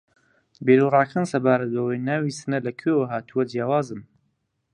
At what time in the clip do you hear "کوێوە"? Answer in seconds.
2.79-3.05